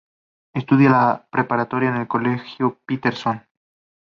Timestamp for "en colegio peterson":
1.95-3.45